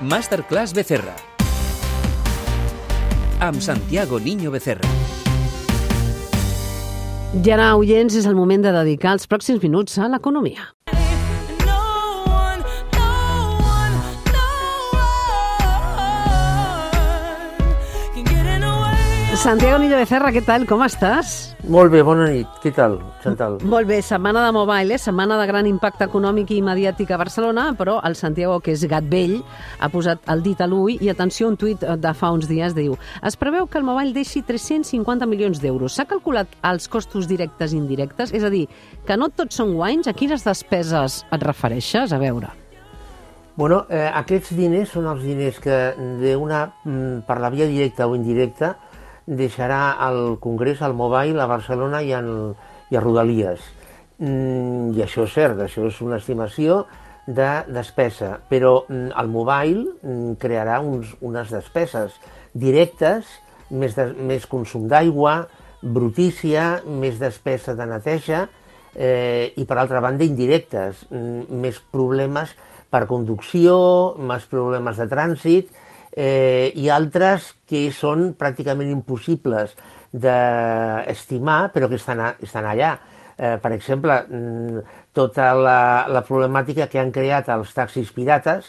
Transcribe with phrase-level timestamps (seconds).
[0.00, 1.16] Masterclass Becerra.
[3.40, 4.86] Amb Santiago Niño Becerra.
[7.34, 10.70] I ara, oients, és el moment de dedicar els pròxims minuts a l'economia.
[19.38, 20.64] Santiago Niño Becerra, què tal?
[20.66, 21.28] Com estàs?
[21.70, 22.56] Molt bé, bona nit.
[22.58, 23.60] Què tal, Chantal?
[23.72, 24.98] Molt bé, setmana de mobile, eh?
[24.98, 29.06] setmana de gran impacte econòmic i mediàtic a Barcelona, però el Santiago, que és gat
[29.06, 29.36] vell,
[29.78, 32.96] ha posat el dit a l'ull i, atenció, un tuit de fa uns dies diu
[33.22, 35.94] es preveu que el mobile deixi 350 milions d'euros.
[35.94, 38.34] S'ha calculat els costos directes i indirectes?
[38.34, 38.64] És a dir,
[39.06, 40.10] que no tots són guanys?
[40.10, 42.10] A quines despeses et refereixes?
[42.10, 42.50] A veure.
[43.54, 45.78] Bueno, eh, aquests diners són els diners que
[46.34, 48.74] una, mm, per la via directa o indirecta
[49.28, 52.54] deixarà al Congrés, al Mobile, a Barcelona i, en,
[52.88, 53.60] i a Rodalies.
[54.18, 56.82] Mm, I això és cert, això és una estimació
[57.28, 62.16] de despesa, però mm, el Mobile mm, crearà uns, unes despeses
[62.56, 63.28] directes,
[63.70, 65.42] més, de, més consum d'aigua,
[65.82, 68.46] brutícia, més despesa de neteja
[68.96, 72.56] eh, i, per altra banda, indirectes, mm, més problemes
[72.88, 73.76] per conducció,
[74.18, 75.68] més problemes de trànsit,
[76.18, 79.76] eh, i altres que són pràcticament impossibles
[80.10, 82.96] d'estimar, però que estan, a, estan allà.
[83.38, 84.82] Eh, per exemple, mm,
[85.14, 85.80] tota la,
[86.10, 88.66] la problemàtica que han creat els taxis pirates,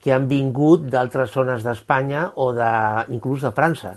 [0.00, 2.72] que han vingut d'altres zones d'Espanya o de,
[3.12, 3.96] inclús de França,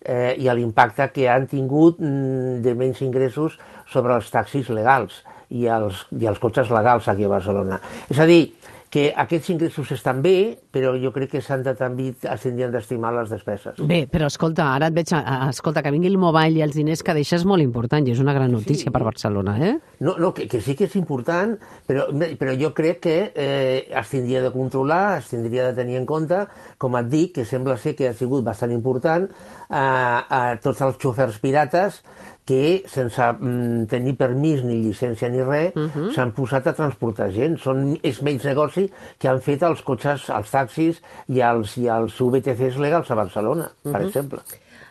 [0.00, 3.58] eh, i l'impacte que han tingut mm, de menys ingressos
[3.90, 7.78] sobre els taxis legals i els, i els cotxes legals aquí a Barcelona.
[8.10, 8.42] És a dir,
[8.90, 12.08] que aquests ingressos estan bé, però jo crec que s'han de també
[12.42, 13.78] tindrien d'estimar les despeses.
[13.86, 15.12] Bé, però escolta, ara et veig,
[15.46, 18.34] escolta, que vingui el mobile i els diners que deixes molt important i és una
[18.34, 18.94] gran notícia sí.
[18.94, 19.76] per Barcelona, eh?
[20.02, 21.54] No, no que, que sí que és important,
[21.86, 22.08] però,
[22.40, 26.42] però jo crec que eh, es tindria de controlar, es tindria de tenir en compte,
[26.82, 29.30] com et dic, que sembla ser que ha sigut bastant important,
[29.70, 32.02] eh, a tots els xofers pirates
[32.46, 36.12] que sense mm, tenir permís ni llicència ni res uh -huh.
[36.14, 37.58] s'han posat a transportar gent.
[37.58, 42.20] Són, és menys negoci que han fet els cotxes, els taxis i els, i els
[42.20, 43.92] VTCs legals a Barcelona, uh -huh.
[43.92, 44.40] per exemple.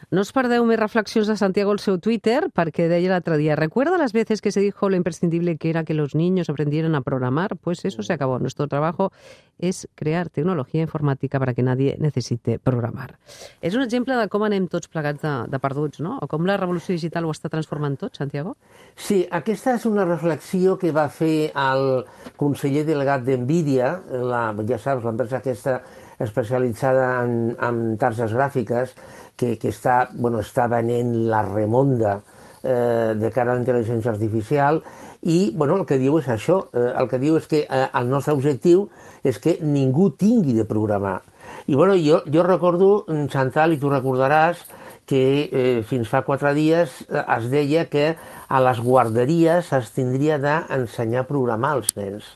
[0.10, 4.00] No os perdeu més reflexions de Santiago al seu Twitter, perquè deia l'altre dia, ¿recuerda
[4.02, 7.58] las veces que se dijo lo imprescindible que era que los niños aprendieran a programar?
[7.58, 8.40] Pues eso se acabó.
[8.40, 9.12] Nuestro trabajo
[9.60, 13.20] es crear tecnologia informàtica para que nadie necesite programar.
[13.62, 16.18] És un exemple de com anem tots plegats de, de perduts, no?
[16.18, 18.58] O com la revolució digital ho està transformant tot, Santiago?
[18.98, 23.94] Sí, aquesta és una reflexió que va fer el conseller delegat d'NVIDIA,
[24.26, 25.84] la, ja saps, l'empresa aquesta
[26.20, 28.96] especialitzada en, en targes gràfiques,
[29.40, 32.20] que, que està, bueno, està venent la remonda
[32.64, 34.82] eh, de cara a la intel·ligència artificial
[35.22, 38.12] i bueno, el que diu és això, eh, el que diu és que eh, el
[38.12, 38.88] nostre objectiu
[39.24, 41.20] és que ningú tingui de programar.
[41.68, 44.64] I bueno, jo, jo recordo, Chantal, i tu recordaràs,
[45.10, 48.14] que eh, fins fa quatre dies eh, es deia que
[48.48, 52.36] a les guarderies es tindria d'ensenyar a programar als nens.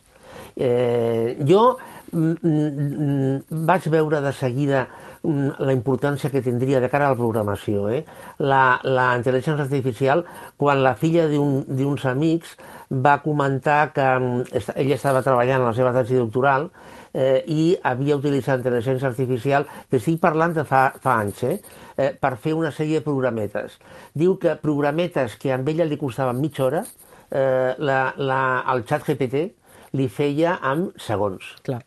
[0.55, 4.87] Eh, jo mm, mm, mm vaig veure de seguida
[5.23, 7.87] la importància que tindria de cara a la programació.
[7.89, 8.03] Eh?
[8.43, 10.25] La, la intel·ligència artificial,
[10.59, 12.57] quan la filla d'uns amics
[12.91, 16.67] va comentar que mm, ella estava treballant en la seva tesi doctoral
[17.13, 21.57] eh, i havia utilitzat intel·ligència artificial, que estic parlant de fa, fa anys, eh?
[21.95, 23.79] eh, per fer una sèrie de programetes.
[24.13, 26.83] Diu que programetes que a ella li costaven mitja hora,
[27.31, 28.41] eh, la, la,
[28.75, 29.47] el xat GPT
[29.93, 31.53] li feia amb segons.
[31.65, 31.81] Clar.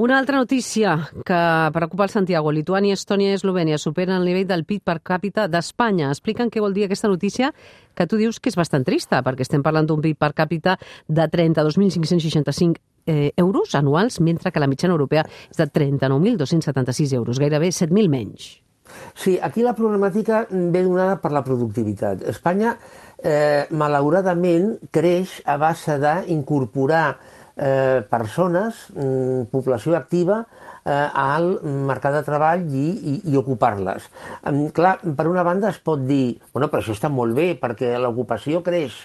[0.00, 1.38] Una altra notícia que
[1.74, 2.52] preocupa el Santiago.
[2.56, 6.08] Lituània, Estònia i Eslovènia superen el nivell del PIB per càpita d'Espanya.
[6.08, 7.50] Expliquen què vol dir aquesta notícia
[7.94, 11.28] que tu dius que és bastant trista, perquè estem parlant d'un PIB per càpita de
[11.28, 18.08] 32.565 eh, euros anuals, mentre que la mitjana europea és de 39.276 euros, gairebé 7.000
[18.08, 18.54] menys.
[19.14, 22.22] Sí, aquí la problemàtica ve donada per la productivitat.
[22.30, 22.76] Espanya,
[23.18, 27.18] eh, malauradament, creix a base d'incorporar
[27.56, 30.46] eh, persones, mm, població activa,
[30.84, 34.08] eh, al mercat de treball i, i, i ocupar-les.
[34.72, 38.62] Clar, per una banda es pot dir, bueno, però això està molt bé perquè l'ocupació
[38.64, 38.96] creix.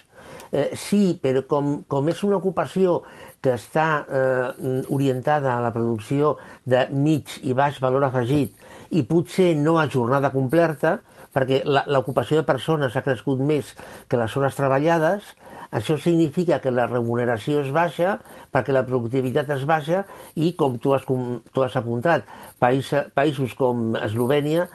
[0.52, 3.02] Eh, sí, però com, com és una ocupació
[3.44, 8.56] que està eh, orientada a la producció de mig i baix valor afegit
[8.92, 11.00] i potser no a jornada completa,
[11.36, 13.74] perquè l'ocupació de persones ha crescut més
[14.08, 15.34] que les hores treballades,
[15.76, 18.14] això significa que la remuneració és baixa
[18.54, 20.04] perquè la productivitat és baixa
[20.36, 22.24] i, com tu has, com tu has apuntat,
[22.62, 24.70] païs, països com Eslovènia,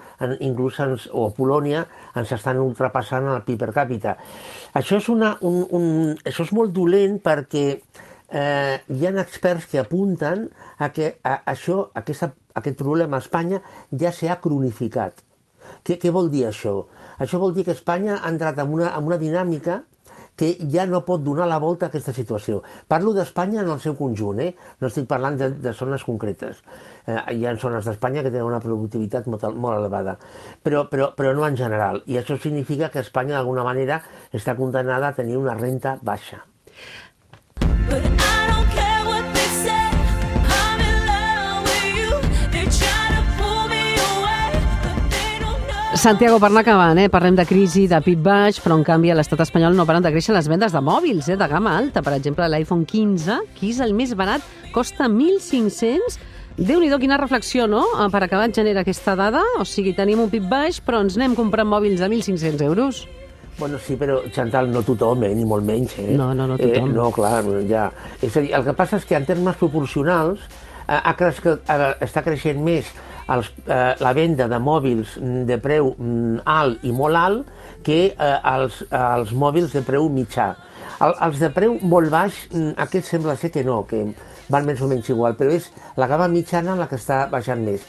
[0.44, 1.86] inclús ens, o Polònia,
[2.20, 4.16] ens estan ultrapassant el PIB per càpita.
[4.76, 5.90] Això és, una, un, un,
[6.26, 7.64] això és molt dolent perquè
[8.30, 10.48] eh, hi ha experts que apunten
[10.78, 13.60] a que a, això, aquesta, aquest problema a Espanya
[13.90, 15.24] ja s'ha cronificat.
[15.84, 16.86] Què, què vol dir això?
[17.20, 19.82] Això vol dir que Espanya ha entrat en una, en una dinàmica
[20.40, 22.62] que ja no pot donar la volta a aquesta situació.
[22.88, 24.54] Parlo d'Espanya en el seu conjunt, eh?
[24.80, 26.62] no estic parlant de, de zones concretes.
[27.04, 30.16] Eh, hi ha zones d'Espanya que tenen una productivitat molt, molt elevada,
[30.64, 32.00] però, però, però no en general.
[32.08, 34.00] I això significa que Espanya d'alguna manera
[34.32, 36.40] està condenada a tenir una renta baixa.
[45.92, 47.08] Santiago, per anar acabant, eh?
[47.10, 50.12] parlem de crisi, de PIB baix, però en canvi a l'estat espanyol no paren de
[50.14, 51.36] créixer les vendes de mòbils, eh?
[51.36, 51.98] de gamma alta.
[52.06, 56.20] Per exemple, l'iPhone 15, que és el més barat, costa 1.500
[56.60, 59.42] déu nhi quina reflexió, no?, Eh, per acabar et genera aquesta dada.
[59.58, 63.08] O sigui, tenim un PIB baix, però ens anem comprant mòbils de 1.500 euros.
[63.58, 65.34] Bueno, sí, però, Chantal, no tothom, eh?
[65.34, 65.98] ni molt menys.
[65.98, 66.14] Eh?
[66.14, 66.86] No, no, no tothom.
[66.86, 67.90] Eh, no, clar, ja.
[68.22, 70.38] És a dir, el que passa és que en termes proporcionals
[70.86, 72.86] eh, ha crescut, ara està creixent més
[73.34, 75.16] els, eh, la venda de mòbils
[75.48, 77.54] de preu mm, alt i molt alt
[77.86, 80.52] que eh, els, els mòbils de preu mitjà.
[81.00, 84.04] El, els de preu molt baix, mm, aquests sembla ser que no, que
[84.50, 87.86] van més o menys igual, però és la gamma mitjana la que està baixant més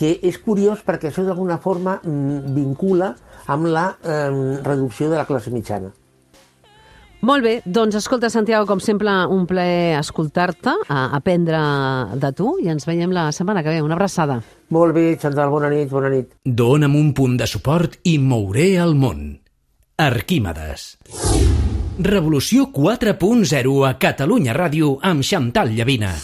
[0.00, 3.10] que és curiós perquè això d'alguna forma mm, vincula
[3.52, 4.30] amb la eh,
[4.64, 5.90] reducció de la classe mitjana.
[7.20, 11.60] Molt bé, doncs escolta, Santiago, com sempre, un plaer escoltar-te, a aprendre
[12.16, 13.82] de tu, i ens veiem la setmana que ve.
[13.84, 14.38] Una abraçada.
[14.72, 16.32] Molt bé, Chantal, bona nit, bona nit.
[16.44, 19.34] Dóna'm un punt de suport i mouré el món.
[20.00, 20.94] Arquímedes.
[22.00, 26.14] Revolució 4.0 a Catalunya Ràdio amb Xantal Llavina.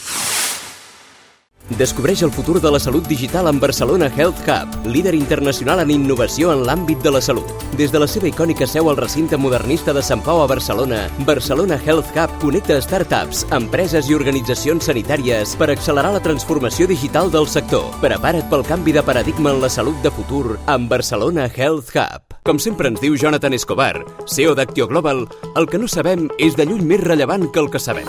[1.76, 6.48] Descobreix el futur de la salut digital amb Barcelona Health Hub, líder internacional en innovació
[6.54, 7.50] en l'àmbit de la salut.
[7.76, 11.76] Des de la seva icònica seu al recinte modernista de Sant Pau a Barcelona, Barcelona
[11.76, 17.92] Health Hub connecta startups, empreses i organitzacions sanitàries per accelerar la transformació digital del sector.
[18.00, 22.40] Prepara't pel canvi de paradigma en la salut de futur amb Barcelona Health Hub.
[22.48, 26.64] Com sempre ens diu Jonathan Escobar, CEO d'Actio Global, el que no sabem és de
[26.64, 28.08] lluny més rellevant que el que sabem.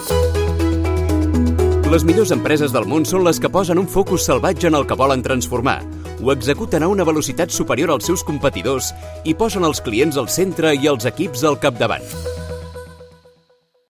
[1.87, 4.97] Les millors empreses del món són les que posen un focus salvatge en el que
[4.99, 5.77] volen transformar,
[6.19, 8.91] ho executen a una velocitat superior als seus competidors
[9.23, 12.03] i posen els clients al centre i els equips al capdavant.